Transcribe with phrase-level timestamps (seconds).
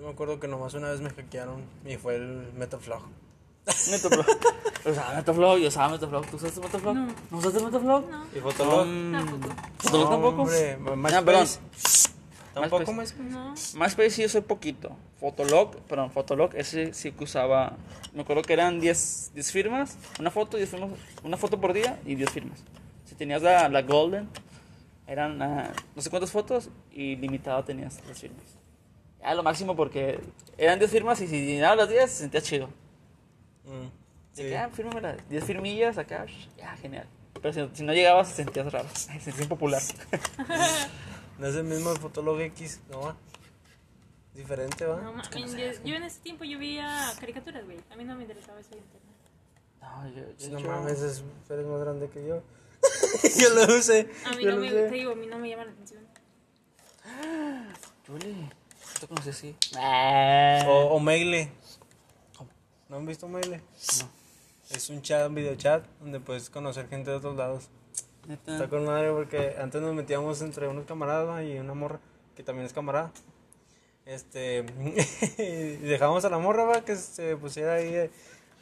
[0.00, 3.02] Yo me acuerdo que nomás una vez me hackearon y fue el Metaflog.
[3.90, 4.24] Metaflog.
[4.86, 6.26] Usaba Metaflog, yo usaba Metaflog.
[6.26, 6.94] ¿Tú usaste Metaflog?
[6.94, 7.06] No.
[7.30, 8.08] ¿No usaste Metaflog?
[8.10, 8.24] No.
[8.34, 8.86] ¿Y Fotolog?
[8.86, 9.54] Mm, Tampoco.
[9.76, 10.42] ¿Fotolog No, tampoco?
[10.42, 11.42] Hombre, Ah, perdón.
[11.42, 12.08] MySpace.
[12.54, 13.14] Tampoco MySpace.
[13.22, 13.76] MySpace.
[13.76, 13.84] No.
[13.84, 14.96] MySpace sí usé poquito.
[15.20, 17.76] Fotolog, perdón, Fotolog, ese sí que usaba.
[18.14, 20.90] Me acuerdo que eran 10, 10 firmas, una foto, 10 firmas,
[21.22, 22.64] una foto por día y 10 firmas.
[23.04, 24.30] Si tenías la, la Golden,
[25.06, 28.46] eran ah, no sé cuántas fotos y limitado tenías las firmas.
[29.22, 30.20] Ya lo máximo porque
[30.56, 32.66] eran 10 firmas y si llenabas las 10 se sentía chido.
[33.64, 33.86] Mm,
[34.32, 34.42] sí.
[34.42, 37.06] que, ah, fírmame las 10 firmillas acá, ya, genial.
[37.42, 39.82] Pero si, si no llegabas, te sentías raro, te sentías impopular.
[41.38, 43.00] No es el mismo Fotolog X, ¿no?
[43.00, 43.16] va?
[44.34, 45.00] Diferente, ¿va?
[45.00, 45.46] No, ma- yo,
[45.84, 47.78] yo en ese tiempo yo veía caricaturas, güey.
[47.90, 49.10] A mí no me interesaba eso de internet.
[49.80, 52.42] No, yo, yo, No yo- mames, es, eres más grande que yo.
[53.40, 54.08] yo lo usé.
[54.24, 56.06] A mí no me, te digo, a mí no me llama la atención.
[58.06, 58.48] Julie,
[59.00, 59.56] ¿no te conocí así?
[60.66, 61.50] O, o Maile.
[62.36, 62.50] ¿Cómo?
[62.88, 63.62] ¿No han visto Maile?
[63.98, 64.10] No.
[64.76, 67.68] Es un chat, un videochat, donde puedes conocer gente de otros lados.
[68.28, 68.52] Neta.
[68.52, 71.98] Está con madre porque antes nos metíamos entre unos camaradas y una morra,
[72.36, 73.10] que también es camarada.
[74.04, 74.64] Este,
[75.38, 78.10] y dejábamos a la morra, va, que se pusiera ahí eh,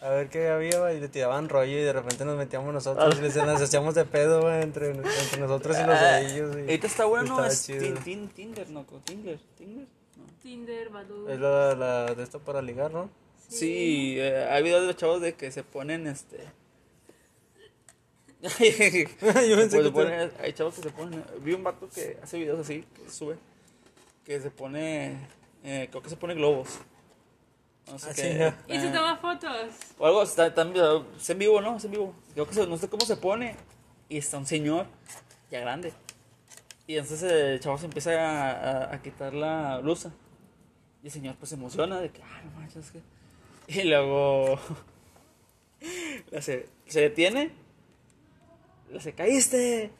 [0.00, 3.18] a ver qué había, va, y le tiraban rollo y de repente nos metíamos nosotros
[3.18, 6.56] y les nos hacíamos de pedo, va, entre, entre nosotros y los Ah, de ellos.
[6.56, 8.84] y Ahorita está bueno, es Tinder, ¿no?
[9.04, 9.86] Tinder, Tinder.
[10.18, 10.24] No.
[10.42, 11.28] Tinder, Badoo.
[11.28, 13.08] Es la, la de esto para ligar, ¿no?
[13.48, 16.38] Sí, eh, hay videos de los chavos de que se ponen este.
[18.42, 21.24] Yo Pues pensé se que ponen- hay chavos que se ponen.
[21.40, 23.36] Vi un vato que hace videos así, que sube.
[24.24, 25.18] Que se pone.
[25.64, 26.78] eh, creo que se pone globos.
[27.90, 28.72] No sé Ah, qué.
[28.74, 29.50] Y se eh, toma fotos.
[29.98, 30.84] O algo, está, también,
[31.16, 31.78] es en vivo, ¿no?
[31.78, 32.14] Es en vivo.
[32.34, 33.56] Creo que se- no sé cómo se pone.
[34.10, 34.86] Y está un señor,
[35.50, 35.92] ya grande.
[36.88, 38.50] Y entonces el chavo se empieza a,
[38.88, 40.10] a- a quitar la blusa.
[41.02, 43.00] Y el señor pues se emociona de que, ah, no manches, que...
[43.68, 44.58] Y luego
[46.36, 47.50] hace- se detiene.
[48.90, 49.90] Le hace, caíste.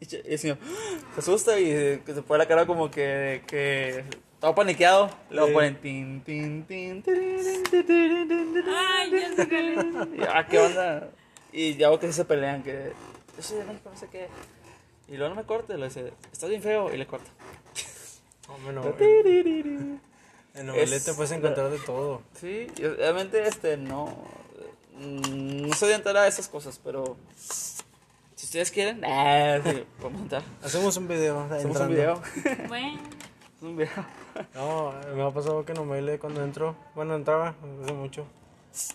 [0.00, 0.58] Y el señor
[1.14, 4.04] se asusta y eh, que se pone la cara como que, que
[4.38, 5.10] todo paniqueado.
[5.30, 5.54] Luego Sí.
[5.54, 7.02] ponen tin, tin, tin,
[8.66, 9.44] Ay, ya
[10.14, 11.10] y, ah, ¿qué onda?
[11.52, 12.92] Y ya veo que sí se pelean, que
[13.34, 14.28] yo soy de México, no sé qué.
[15.08, 17.30] Y luego no me corte, le dice, estás bien feo, y le corta.
[18.48, 20.00] Hombre, no, Sí,
[20.54, 22.22] en novelete Es- puedes encontrar de todo.
[22.42, 24.16] y obviamente este no.
[24.98, 30.42] No soy de entrar a esas cosas, pero si ustedes quieren, ah, sí, podemos entrar.
[30.62, 31.40] Hacemos un video.
[31.40, 32.22] Hacemos un video.
[32.68, 33.00] Bueno,
[33.60, 34.04] un video.
[34.54, 36.74] No, me ha pasado que no me cuando entro.
[36.94, 38.26] Bueno, entraba hace mucho.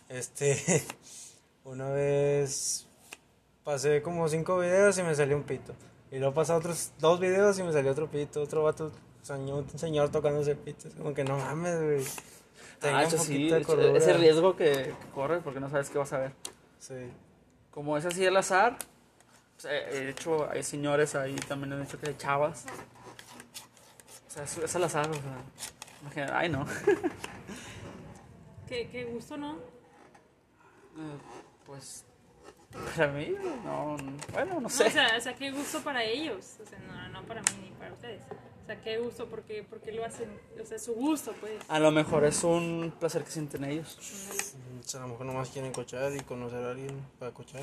[0.09, 0.83] Este,
[1.63, 2.85] una vez
[3.63, 5.73] pasé como cinco videos y me salió un pito.
[6.13, 8.43] Y luego pasé otros dos videos y me salió otro pito.
[8.43, 8.91] Otro vato,
[9.23, 10.87] señor, un señor tocándose pito.
[10.87, 12.05] Es como que no mames, güey.
[12.79, 13.97] Tenga Ah, un sí, de cordura.
[13.97, 16.31] ese riesgo que, que corres porque no sabes qué vas a ver.
[16.79, 17.09] Sí.
[17.71, 18.77] Como es así el azar,
[19.55, 22.65] pues, eh, de hecho hay señores ahí también han dicho que hay chavas.
[24.27, 25.21] O sea, es, es al azar, o sea.
[26.03, 26.65] imagina- ay, no.
[28.67, 29.53] qué, qué gusto, ¿no?
[29.53, 31.17] Eh,
[31.65, 32.05] pues,
[32.95, 33.97] para mí, no,
[34.31, 34.85] bueno, no No, sé.
[34.87, 36.57] o, sea, o sea, qué gusto para ellos.
[36.61, 38.21] O sea, no, no para mí ni para ustedes.
[38.63, 40.29] O sea, qué gusto porque, porque lo hacen.
[40.61, 41.53] O sea, su gusto, pues.
[41.67, 43.97] A lo mejor es un placer que sienten ellos.
[44.79, 47.61] O sea, a lo mejor nomás quieren cochar y conocer a alguien para cochar.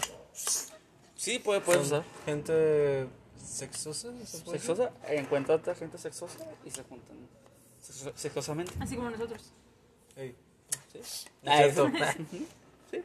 [1.14, 2.04] Sí, puede, puede usar.
[2.26, 3.06] Gente
[3.42, 4.58] sexosa, ¿se puede?
[4.58, 7.16] Sexosa, encuentra otra gente sexosa y se juntan
[7.82, 8.72] sexo- sexosamente.
[8.80, 9.52] Así como nosotros.
[10.16, 10.36] Ey,
[10.92, 11.00] ¿Sí?
[11.42, 11.90] no es cierto.
[12.90, 13.02] Sí.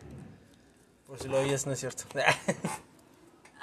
[1.07, 2.03] Por si lo oyes, no es cierto.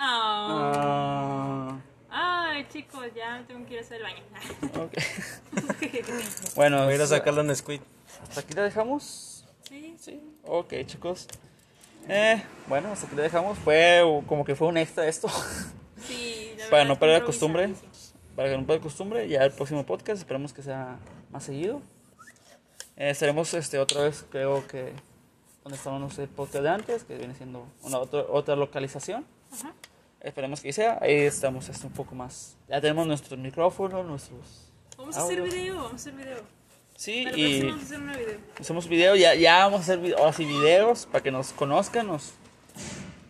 [0.05, 1.79] Ah.
[2.11, 4.25] Ah, Ay, chicos, ya tengo que ir a hacer el baño.
[4.85, 4.95] ok.
[6.57, 7.81] bueno, Voy a ir a sacarlo en Squid.
[8.23, 9.47] hasta aquí la dejamos.
[9.63, 11.29] sí, Sí, ok, chicos.
[12.09, 13.59] Eh, bueno, hasta aquí le dejamos.
[13.59, 15.29] Fue como que fue un extra esto.
[16.05, 16.53] sí.
[16.59, 17.73] la Para no perder la costumbre.
[18.35, 19.29] Para que no pierda costumbre.
[19.29, 20.99] Ya el próximo podcast esperemos que sea
[21.31, 21.81] más seguido.
[22.97, 24.93] Eh, estaremos este, otra vez, creo que
[25.65, 29.25] donde estábamos el podcast de antes, que viene siendo una otra, otra localización.
[29.53, 29.73] Ajá.
[30.21, 30.99] Esperemos que sea.
[31.01, 32.57] Ahí estamos este, un poco más.
[32.69, 34.69] Ya tenemos nuestros micrófonos, nuestros.
[34.97, 36.39] Vamos a hacer video, vamos a hacer video.
[36.97, 38.39] Sí, la y vamos a hacer un video.
[38.61, 39.17] hacemos video.
[39.17, 42.33] Ya, ya vamos a hacer vi- ahora sí videos para que nos conozcan, nos,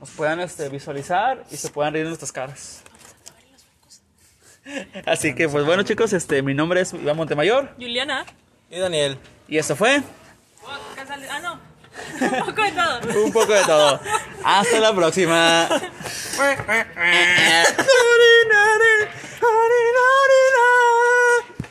[0.00, 2.82] nos puedan este, visualizar y se puedan reír de nuestras caras.
[5.06, 8.24] Así que, pues bueno, chicos, este, mi nombre es Iván Montemayor Juliana.
[8.70, 9.18] Y Daniel.
[9.48, 10.02] y esto fue
[10.66, 11.71] Ah, no.
[12.20, 13.24] Un poco de todo.
[13.24, 14.00] un poco de todo.
[14.44, 15.68] Hasta la próxima.